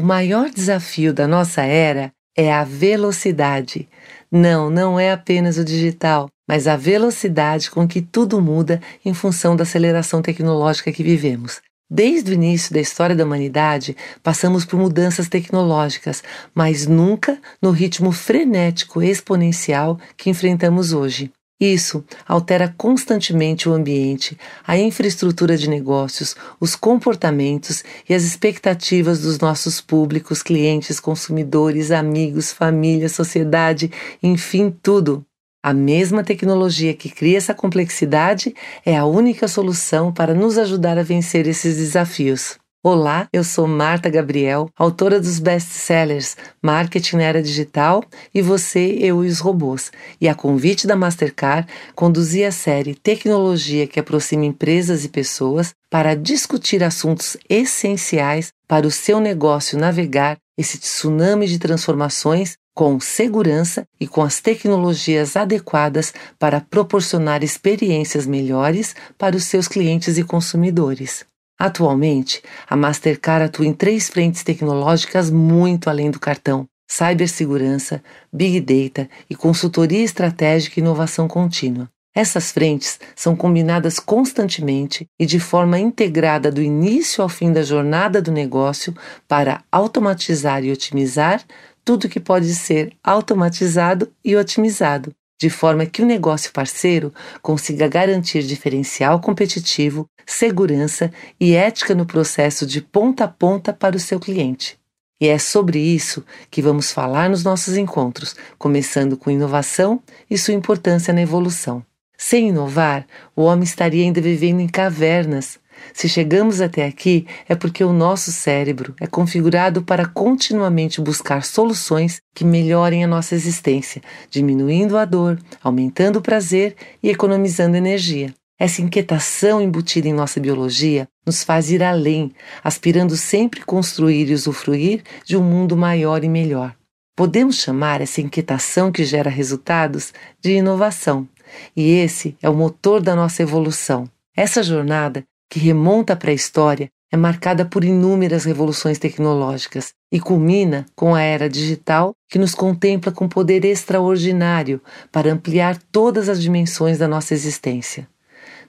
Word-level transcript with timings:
O 0.00 0.02
maior 0.02 0.48
desafio 0.48 1.12
da 1.12 1.28
nossa 1.28 1.60
era 1.60 2.10
é 2.34 2.50
a 2.50 2.64
velocidade. 2.64 3.86
Não, 4.32 4.70
não 4.70 4.98
é 4.98 5.12
apenas 5.12 5.58
o 5.58 5.64
digital, 5.64 6.26
mas 6.48 6.66
a 6.66 6.74
velocidade 6.74 7.70
com 7.70 7.86
que 7.86 8.00
tudo 8.00 8.40
muda 8.40 8.80
em 9.04 9.12
função 9.12 9.54
da 9.54 9.64
aceleração 9.64 10.22
tecnológica 10.22 10.90
que 10.90 11.02
vivemos. 11.02 11.60
Desde 11.90 12.30
o 12.30 12.32
início 12.32 12.72
da 12.72 12.80
história 12.80 13.14
da 13.14 13.26
humanidade, 13.26 13.94
passamos 14.22 14.64
por 14.64 14.80
mudanças 14.80 15.28
tecnológicas, 15.28 16.22
mas 16.54 16.86
nunca 16.86 17.38
no 17.60 17.70
ritmo 17.70 18.10
frenético 18.10 19.02
exponencial 19.02 20.00
que 20.16 20.30
enfrentamos 20.30 20.94
hoje. 20.94 21.30
Isso 21.60 22.02
altera 22.26 22.74
constantemente 22.78 23.68
o 23.68 23.74
ambiente, 23.74 24.38
a 24.66 24.78
infraestrutura 24.78 25.58
de 25.58 25.68
negócios, 25.68 26.34
os 26.58 26.74
comportamentos 26.74 27.84
e 28.08 28.14
as 28.14 28.22
expectativas 28.22 29.20
dos 29.20 29.38
nossos 29.38 29.78
públicos, 29.78 30.42
clientes, 30.42 30.98
consumidores, 30.98 31.90
amigos, 31.90 32.50
família, 32.50 33.10
sociedade, 33.10 33.92
enfim, 34.22 34.74
tudo. 34.82 35.22
A 35.62 35.74
mesma 35.74 36.24
tecnologia 36.24 36.94
que 36.94 37.10
cria 37.10 37.36
essa 37.36 37.52
complexidade 37.52 38.54
é 38.82 38.96
a 38.96 39.04
única 39.04 39.46
solução 39.46 40.10
para 40.10 40.32
nos 40.32 40.56
ajudar 40.56 40.96
a 40.96 41.02
vencer 41.02 41.46
esses 41.46 41.76
desafios. 41.76 42.58
Olá, 42.82 43.28
eu 43.30 43.44
sou 43.44 43.68
Marta 43.68 44.08
Gabriel, 44.08 44.70
autora 44.74 45.20
dos 45.20 45.38
best-sellers 45.38 46.34
Marketing 46.62 47.16
na 47.16 47.24
Era 47.24 47.42
Digital 47.42 48.02
e 48.34 48.40
Você, 48.40 48.96
Eu 48.98 49.22
e 49.22 49.28
os 49.28 49.38
Robôs. 49.38 49.92
E 50.18 50.26
a 50.26 50.34
convite 50.34 50.86
da 50.86 50.96
Mastercard, 50.96 51.68
conduzi 51.94 52.42
a 52.42 52.50
série 52.50 52.94
Tecnologia 52.94 53.86
que 53.86 54.00
aproxima 54.00 54.46
empresas 54.46 55.04
e 55.04 55.10
pessoas 55.10 55.74
para 55.90 56.14
discutir 56.14 56.82
assuntos 56.82 57.36
essenciais 57.50 58.50
para 58.66 58.86
o 58.86 58.90
seu 58.90 59.20
negócio 59.20 59.78
navegar 59.78 60.38
esse 60.56 60.78
tsunami 60.78 61.46
de 61.46 61.58
transformações 61.58 62.56
com 62.74 62.98
segurança 62.98 63.84
e 64.00 64.06
com 64.06 64.22
as 64.22 64.40
tecnologias 64.40 65.36
adequadas 65.36 66.14
para 66.38 66.62
proporcionar 66.62 67.44
experiências 67.44 68.26
melhores 68.26 68.96
para 69.18 69.36
os 69.36 69.44
seus 69.44 69.68
clientes 69.68 70.16
e 70.16 70.24
consumidores. 70.24 71.28
Atualmente, 71.60 72.42
a 72.66 72.74
Mastercard 72.74 73.44
atua 73.44 73.66
em 73.66 73.74
três 73.74 74.08
frentes 74.08 74.42
tecnológicas 74.42 75.30
muito 75.30 75.90
além 75.90 76.10
do 76.10 76.18
cartão: 76.18 76.66
cibersegurança, 76.90 78.02
big 78.32 78.60
data 78.60 79.06
e 79.28 79.34
consultoria 79.34 80.02
estratégica 80.02 80.80
e 80.80 80.82
inovação 80.82 81.28
contínua. 81.28 81.86
Essas 82.14 82.50
frentes 82.50 82.98
são 83.14 83.36
combinadas 83.36 84.00
constantemente 84.00 85.06
e 85.20 85.26
de 85.26 85.38
forma 85.38 85.78
integrada 85.78 86.50
do 86.50 86.62
início 86.62 87.22
ao 87.22 87.28
fim 87.28 87.52
da 87.52 87.62
jornada 87.62 88.22
do 88.22 88.32
negócio 88.32 88.94
para 89.28 89.62
automatizar 89.70 90.64
e 90.64 90.72
otimizar 90.72 91.44
tudo 91.84 92.08
que 92.08 92.18
pode 92.18 92.54
ser 92.54 92.96
automatizado 93.04 94.10
e 94.24 94.34
otimizado, 94.34 95.14
de 95.40 95.48
forma 95.48 95.86
que 95.86 96.02
o 96.02 96.06
negócio 96.06 96.52
parceiro 96.52 97.14
consiga 97.40 97.88
garantir 97.88 98.42
diferencial 98.42 99.20
competitivo, 99.20 100.06
segurança 100.26 101.10
e 101.40 101.54
ética 101.54 101.94
no 101.94 102.04
processo 102.04 102.66
de 102.66 102.82
ponta 102.82 103.24
a 103.24 103.28
ponta 103.28 103.72
para 103.72 103.96
o 103.96 104.00
seu 104.00 104.20
cliente. 104.20 104.78
E 105.18 105.28
é 105.28 105.38
sobre 105.38 105.78
isso 105.78 106.24
que 106.50 106.60
vamos 106.60 106.92
falar 106.92 107.30
nos 107.30 107.42
nossos 107.42 107.78
encontros, 107.78 108.36
começando 108.58 109.16
com 109.16 109.30
inovação 109.30 110.02
e 110.30 110.36
sua 110.36 110.52
importância 110.52 111.12
na 111.12 111.22
evolução. 111.22 111.84
Sem 112.18 112.48
inovar, 112.48 113.06
o 113.34 113.42
homem 113.44 113.64
estaria 113.64 114.04
ainda 114.04 114.20
vivendo 114.20 114.60
em 114.60 114.68
cavernas, 114.68 115.58
se 115.92 116.08
chegamos 116.08 116.60
até 116.60 116.86
aqui, 116.86 117.26
é 117.48 117.54
porque 117.54 117.82
o 117.82 117.92
nosso 117.92 118.32
cérebro 118.32 118.94
é 119.00 119.06
configurado 119.06 119.82
para 119.82 120.06
continuamente 120.06 121.00
buscar 121.00 121.44
soluções 121.44 122.20
que 122.34 122.44
melhorem 122.44 123.04
a 123.04 123.08
nossa 123.08 123.34
existência, 123.34 124.02
diminuindo 124.30 124.96
a 124.96 125.04
dor, 125.04 125.38
aumentando 125.62 126.18
o 126.18 126.22
prazer 126.22 126.76
e 127.02 127.10
economizando 127.10 127.76
energia. 127.76 128.34
Essa 128.58 128.82
inquietação 128.82 129.60
embutida 129.60 130.06
em 130.06 130.12
nossa 130.12 130.38
biologia 130.38 131.08
nos 131.24 131.42
faz 131.42 131.70
ir 131.70 131.82
além, 131.82 132.30
aspirando 132.62 133.16
sempre 133.16 133.64
construir 133.64 134.28
e 134.28 134.34
usufruir 134.34 135.02
de 135.24 135.36
um 135.36 135.42
mundo 135.42 135.76
maior 135.76 136.22
e 136.22 136.28
melhor. 136.28 136.74
Podemos 137.16 137.56
chamar 137.56 138.00
essa 138.00 138.20
inquietação 138.20 138.92
que 138.92 139.04
gera 139.04 139.30
resultados 139.30 140.12
de 140.42 140.52
inovação, 140.52 141.26
e 141.74 141.90
esse 141.90 142.36
é 142.42 142.48
o 142.48 142.54
motor 142.54 143.00
da 143.00 143.14
nossa 143.14 143.42
evolução. 143.42 144.08
Essa 144.36 144.62
jornada 144.62 145.24
que 145.50 145.58
remonta 145.58 146.14
para 146.14 146.30
a 146.30 146.34
história, 146.34 146.88
é 147.12 147.16
marcada 147.16 147.64
por 147.64 147.82
inúmeras 147.82 148.44
revoluções 148.44 148.98
tecnológicas 148.98 149.92
e 150.12 150.20
culmina 150.20 150.86
com 150.94 151.12
a 151.12 151.20
era 151.20 151.48
digital 151.48 152.14
que 152.28 152.38
nos 152.38 152.54
contempla 152.54 153.10
com 153.10 153.28
poder 153.28 153.64
extraordinário 153.64 154.80
para 155.10 155.32
ampliar 155.32 155.76
todas 155.90 156.28
as 156.28 156.40
dimensões 156.40 156.98
da 156.98 157.08
nossa 157.08 157.34
existência. 157.34 158.06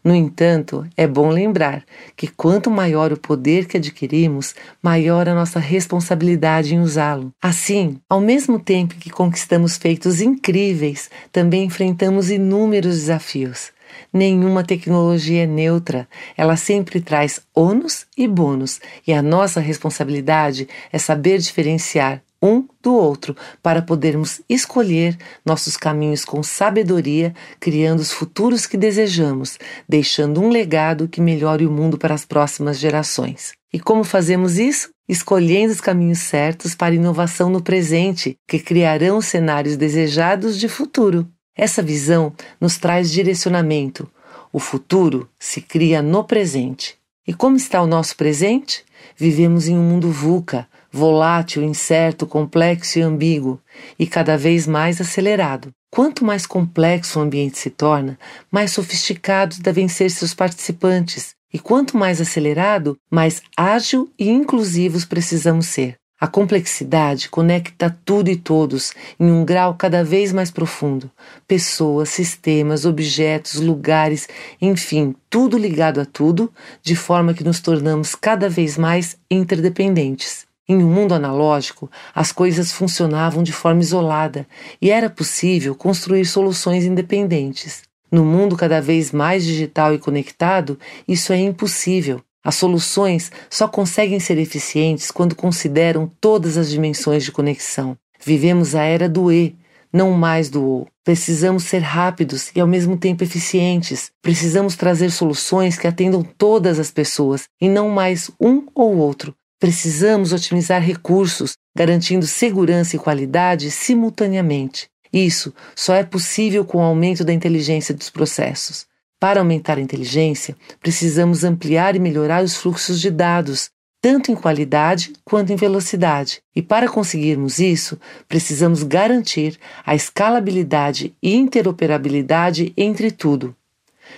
No 0.03 0.15
entanto, 0.15 0.83
é 0.97 1.05
bom 1.05 1.29
lembrar 1.29 1.85
que 2.15 2.27
quanto 2.27 2.71
maior 2.71 3.13
o 3.13 3.19
poder 3.19 3.67
que 3.67 3.77
adquirimos, 3.77 4.55
maior 4.81 5.29
a 5.29 5.35
nossa 5.35 5.59
responsabilidade 5.59 6.73
em 6.73 6.79
usá-lo. 6.79 7.31
Assim, 7.39 7.99
ao 8.09 8.19
mesmo 8.19 8.59
tempo 8.59 8.95
que 8.95 9.11
conquistamos 9.11 9.77
feitos 9.77 10.19
incríveis, 10.19 11.11
também 11.31 11.65
enfrentamos 11.65 12.31
inúmeros 12.31 12.95
desafios. 12.95 13.71
Nenhuma 14.13 14.63
tecnologia 14.63 15.43
é 15.43 15.47
neutra, 15.47 16.07
ela 16.35 16.55
sempre 16.55 17.01
traz 17.01 17.41
ônus 17.55 18.05
e 18.17 18.27
bônus, 18.27 18.79
e 19.05 19.13
a 19.13 19.21
nossa 19.21 19.59
responsabilidade 19.59 20.67
é 20.91 20.97
saber 20.97 21.39
diferenciar 21.39 22.21
um 22.41 22.65
do 22.81 22.93
outro 22.93 23.35
para 23.61 23.81
podermos 23.81 24.41
escolher 24.49 25.15
nossos 25.45 25.77
caminhos 25.77 26.25
com 26.25 26.41
sabedoria, 26.41 27.33
criando 27.59 27.99
os 27.99 28.11
futuros 28.11 28.65
que 28.65 28.77
desejamos, 28.77 29.59
deixando 29.87 30.41
um 30.41 30.49
legado 30.49 31.07
que 31.07 31.21
melhore 31.21 31.67
o 31.67 31.71
mundo 31.71 31.97
para 31.97 32.15
as 32.15 32.25
próximas 32.25 32.79
gerações. 32.79 33.51
E 33.71 33.79
como 33.79 34.03
fazemos 34.03 34.57
isso? 34.57 34.89
Escolhendo 35.07 35.71
os 35.71 35.81
caminhos 35.81 36.19
certos 36.19 36.73
para 36.73 36.95
inovação 36.95 37.49
no 37.49 37.61
presente, 37.61 38.35
que 38.47 38.59
criarão 38.59 39.21
cenários 39.21 39.77
desejados 39.77 40.57
de 40.57 40.67
futuro. 40.67 41.27
Essa 41.61 41.83
visão 41.83 42.33
nos 42.59 42.79
traz 42.79 43.11
direcionamento. 43.11 44.09
O 44.51 44.57
futuro 44.57 45.29
se 45.37 45.61
cria 45.61 46.01
no 46.01 46.23
presente. 46.23 46.95
E 47.27 47.35
como 47.35 47.55
está 47.55 47.79
o 47.83 47.85
nosso 47.85 48.15
presente? 48.15 48.83
Vivemos 49.15 49.67
em 49.67 49.77
um 49.77 49.83
mundo 49.83 50.09
VUCA, 50.09 50.67
volátil, 50.91 51.61
incerto, 51.61 52.25
complexo 52.25 52.97
e 52.97 53.03
ambíguo, 53.03 53.61
e 53.99 54.07
cada 54.07 54.35
vez 54.39 54.65
mais 54.65 54.99
acelerado. 54.99 55.69
Quanto 55.91 56.25
mais 56.25 56.47
complexo 56.47 57.19
o 57.19 57.21
ambiente 57.21 57.59
se 57.59 57.69
torna, 57.69 58.17
mais 58.49 58.71
sofisticados 58.71 59.59
devem 59.59 59.87
ser 59.87 60.09
seus 60.09 60.33
participantes, 60.33 61.35
e 61.53 61.59
quanto 61.59 61.95
mais 61.95 62.19
acelerado, 62.19 62.97
mais 63.07 63.43
ágil 63.55 64.11
e 64.17 64.27
inclusivos 64.31 65.05
precisamos 65.05 65.67
ser. 65.67 66.00
A 66.21 66.27
complexidade 66.27 67.29
conecta 67.29 67.97
tudo 68.05 68.29
e 68.29 68.35
todos 68.35 68.93
em 69.19 69.31
um 69.31 69.43
grau 69.43 69.73
cada 69.73 70.03
vez 70.03 70.31
mais 70.31 70.51
profundo. 70.51 71.09
Pessoas, 71.47 72.09
sistemas, 72.09 72.85
objetos, 72.85 73.55
lugares, 73.55 74.29
enfim, 74.61 75.15
tudo 75.31 75.57
ligado 75.57 75.99
a 75.99 76.05
tudo, 76.05 76.53
de 76.83 76.95
forma 76.95 77.33
que 77.33 77.43
nos 77.43 77.59
tornamos 77.59 78.13
cada 78.13 78.47
vez 78.47 78.77
mais 78.77 79.17
interdependentes. 79.31 80.45
Em 80.69 80.77
um 80.77 80.93
mundo 80.93 81.15
analógico, 81.15 81.89
as 82.13 82.31
coisas 82.31 82.71
funcionavam 82.71 83.41
de 83.41 83.51
forma 83.51 83.81
isolada 83.81 84.47
e 84.79 84.91
era 84.91 85.09
possível 85.09 85.73
construir 85.73 86.25
soluções 86.25 86.85
independentes. 86.85 87.81
No 88.11 88.23
mundo 88.23 88.55
cada 88.55 88.79
vez 88.79 89.11
mais 89.11 89.43
digital 89.43 89.91
e 89.95 89.97
conectado, 89.97 90.77
isso 91.07 91.33
é 91.33 91.39
impossível. 91.39 92.21
As 92.43 92.55
soluções 92.55 93.31
só 93.49 93.67
conseguem 93.67 94.19
ser 94.19 94.37
eficientes 94.37 95.11
quando 95.11 95.35
consideram 95.35 96.11
todas 96.19 96.57
as 96.57 96.69
dimensões 96.69 97.23
de 97.23 97.31
conexão. 97.31 97.95
Vivemos 98.23 98.75
a 98.75 98.83
era 98.83 99.07
do 99.07 99.31
E, 99.31 99.55
não 99.93 100.11
mais 100.11 100.49
do 100.49 100.63
O. 100.63 100.87
Precisamos 101.03 101.63
ser 101.63 101.79
rápidos 101.79 102.51
e 102.55 102.59
ao 102.59 102.67
mesmo 102.67 102.97
tempo 102.97 103.23
eficientes. 103.23 104.11
Precisamos 104.21 104.75
trazer 104.75 105.11
soluções 105.11 105.77
que 105.77 105.87
atendam 105.87 106.23
todas 106.23 106.79
as 106.79 106.91
pessoas 106.91 107.43
e 107.59 107.67
não 107.67 107.89
mais 107.89 108.31
um 108.39 108.65
ou 108.73 108.97
outro. 108.97 109.35
Precisamos 109.59 110.33
otimizar 110.33 110.81
recursos, 110.81 111.53
garantindo 111.75 112.25
segurança 112.25 112.95
e 112.95 112.99
qualidade 112.99 113.69
simultaneamente. 113.69 114.89
Isso 115.13 115.53
só 115.75 115.93
é 115.93 116.03
possível 116.03 116.63
com 116.63 116.79
o 116.79 116.81
aumento 116.81 117.23
da 117.23 117.33
inteligência 117.33 117.93
dos 117.93 118.09
processos. 118.09 118.85
Para 119.21 119.39
aumentar 119.39 119.77
a 119.77 119.81
inteligência, 119.81 120.55
precisamos 120.79 121.43
ampliar 121.43 121.95
e 121.95 121.99
melhorar 121.99 122.43
os 122.43 122.55
fluxos 122.55 122.99
de 122.99 123.11
dados, 123.11 123.69
tanto 124.01 124.31
em 124.31 124.35
qualidade 124.35 125.13
quanto 125.23 125.53
em 125.53 125.55
velocidade. 125.55 126.41
E 126.55 126.61
para 126.63 126.89
conseguirmos 126.89 127.59
isso, 127.59 127.99
precisamos 128.27 128.81
garantir 128.81 129.59
a 129.85 129.93
escalabilidade 129.93 131.15
e 131.21 131.35
interoperabilidade 131.35 132.73
entre 132.75 133.11
tudo. 133.11 133.55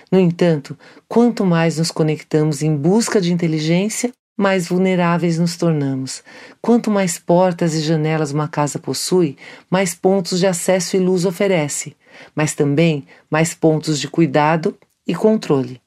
No 0.10 0.18
entanto, 0.18 0.78
quanto 1.06 1.46
mais 1.46 1.80
nos 1.80 1.92
conectamos 1.92 2.64
em 2.64 2.74
busca 2.74 3.20
de 3.20 3.34
inteligência, 3.34 4.10
mais 4.38 4.70
vulneráveis 4.70 5.38
nos 5.38 5.58
tornamos. 5.58 6.24
Quanto 6.62 6.90
mais 6.90 7.20
portas 7.20 7.74
e 7.76 7.82
janelas 7.82 8.32
uma 8.32 8.48
casa 8.48 8.80
possui, 8.80 9.36
mais 9.70 9.94
pontos 9.94 10.40
de 10.40 10.48
acesso 10.48 10.96
e 10.96 11.00
luz 11.00 11.26
oferece, 11.26 11.94
mas 12.34 12.56
também 12.56 13.06
mais 13.30 13.54
pontos 13.54 14.00
de 14.00 14.08
cuidado 14.08 14.74
e 15.08 15.14
controle. 15.14 15.82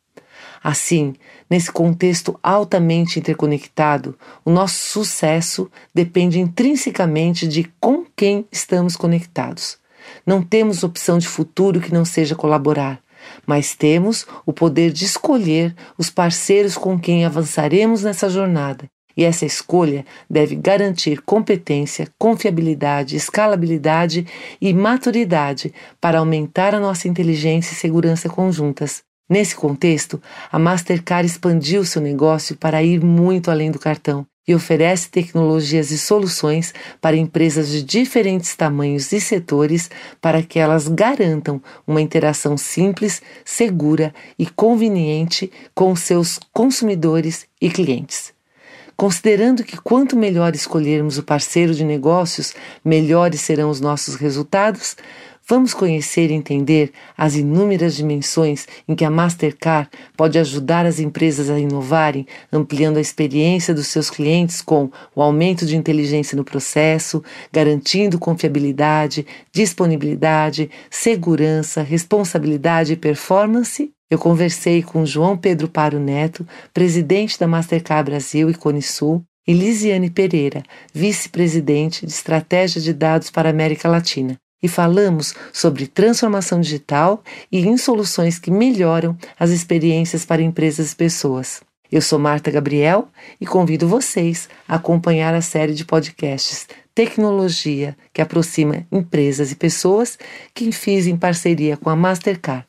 Assim, 0.62 1.14
nesse 1.48 1.70
contexto 1.70 2.38
altamente 2.42 3.18
interconectado, 3.18 4.18
o 4.44 4.50
nosso 4.50 4.74
sucesso 4.74 5.70
depende 5.94 6.40
intrinsecamente 6.40 7.46
de 7.46 7.70
com 7.80 8.04
quem 8.16 8.46
estamos 8.50 8.96
conectados. 8.96 9.78
Não 10.26 10.42
temos 10.42 10.82
opção 10.82 11.18
de 11.18 11.28
futuro 11.28 11.80
que 11.80 11.94
não 11.94 12.04
seja 12.04 12.34
colaborar, 12.34 13.00
mas 13.46 13.74
temos 13.74 14.26
o 14.44 14.52
poder 14.52 14.92
de 14.92 15.04
escolher 15.04 15.74
os 15.96 16.10
parceiros 16.10 16.76
com 16.76 16.98
quem 16.98 17.24
avançaremos 17.24 18.02
nessa 18.02 18.28
jornada. 18.28 18.86
E 19.16 19.24
essa 19.24 19.46
escolha 19.46 20.04
deve 20.28 20.54
garantir 20.54 21.22
competência, 21.22 22.08
confiabilidade, 22.18 23.16
escalabilidade 23.16 24.26
e 24.60 24.74
maturidade 24.74 25.72
para 25.98 26.18
aumentar 26.18 26.74
a 26.74 26.80
nossa 26.80 27.08
inteligência 27.08 27.72
e 27.72 27.76
segurança 27.76 28.28
conjuntas. 28.28 29.05
Nesse 29.28 29.56
contexto, 29.56 30.23
a 30.52 30.58
Mastercard 30.58 31.26
expandiu 31.26 31.84
seu 31.84 32.00
negócio 32.00 32.56
para 32.56 32.82
ir 32.82 33.02
muito 33.02 33.50
além 33.50 33.73
do 33.73 33.78
cartão 33.78 34.25
e 34.46 34.55
oferece 34.55 35.11
tecnologias 35.11 35.90
e 35.90 35.99
soluções 35.99 36.73
para 37.00 37.17
empresas 37.17 37.69
de 37.69 37.82
diferentes 37.82 38.55
tamanhos 38.55 39.11
e 39.11 39.20
setores 39.20 39.90
para 40.20 40.43
que 40.43 40.61
elas 40.61 40.87
garantam 40.87 41.61
uma 41.84 42.00
interação 42.00 42.56
simples, 42.56 43.20
segura 43.44 44.14
e 44.38 44.46
conveniente 44.46 45.50
com 45.75 45.96
seus 45.96 46.38
consumidores 46.52 47.46
e 47.61 47.69
clientes. 47.69 48.32
Considerando 48.96 49.62
que 49.62 49.76
quanto 49.76 50.17
melhor 50.17 50.55
escolhermos 50.55 51.19
o 51.19 51.23
parceiro 51.23 51.75
de 51.75 51.84
negócios, 51.84 52.55
melhores 52.82 53.43
serão 53.43 53.69
os 53.69 53.78
nossos 53.78 54.14
resultados, 54.14 54.96
Vamos 55.48 55.72
conhecer 55.72 56.32
e 56.32 56.34
entender 56.34 56.90
as 57.16 57.37
inúmeras 57.37 57.94
dimensões 57.94 58.66
em 58.88 58.96
que 58.96 59.04
a 59.04 59.10
Mastercard 59.10 59.88
pode 60.16 60.40
ajudar 60.40 60.84
as 60.84 60.98
empresas 60.98 61.48
a 61.48 61.56
inovarem, 61.56 62.26
ampliando 62.52 62.96
a 62.96 63.00
experiência 63.00 63.72
dos 63.72 63.87
seus 63.87 64.10
clientes 64.10 64.60
com 64.60 64.90
o 65.14 65.22
aumento 65.22 65.64
de 65.64 65.76
inteligência 65.76 66.37
no 66.37 66.43
processo, 66.43 67.22
garantindo 67.52 68.19
confiabilidade, 68.19 69.25
disponibilidade, 69.52 70.69
segurança, 70.90 71.81
responsabilidade 71.81 72.94
e 72.94 72.96
performance? 72.96 73.92
Eu 74.10 74.19
conversei 74.19 74.82
com 74.82 75.06
João 75.06 75.37
Pedro 75.37 75.69
Paro 75.69 76.00
Neto, 76.00 76.44
presidente 76.75 77.38
da 77.38 77.46
Mastercard 77.46 78.10
Brasil 78.10 78.50
e 78.50 78.54
Conisul, 78.54 79.22
e 79.46 79.52
Lisiane 79.52 80.10
Pereira, 80.10 80.64
vice-presidente 80.92 82.04
de 82.04 82.10
Estratégia 82.10 82.81
de 82.81 82.92
Dados 82.92 83.31
para 83.31 83.49
a 83.49 83.52
América 83.52 83.88
Latina 83.88 84.37
e 84.62 84.68
falamos 84.68 85.34
sobre 85.52 85.86
transformação 85.86 86.60
digital 86.60 87.22
e 87.50 87.66
em 87.66 87.76
soluções 87.76 88.38
que 88.38 88.50
melhoram 88.50 89.16
as 89.38 89.50
experiências 89.50 90.24
para 90.24 90.42
empresas 90.42 90.92
e 90.92 90.96
pessoas. 90.96 91.60
Eu 91.90 92.02
sou 92.02 92.18
Marta 92.18 92.50
Gabriel 92.50 93.08
e 93.40 93.46
convido 93.46 93.86
vocês 93.86 94.48
a 94.66 94.76
acompanhar 94.76 95.34
a 95.34 95.40
série 95.40 95.74
de 95.74 95.84
podcasts 95.84 96.66
Tecnologia 96.96 97.96
que 98.10 98.22
aproxima 98.22 98.86
empresas 98.90 99.52
e 99.52 99.54
pessoas 99.54 100.18
que 100.54 100.72
fiz 100.72 101.06
em 101.06 101.14
parceria 101.14 101.76
com 101.76 101.90
a 101.90 101.94
Mastercard. 101.94 102.64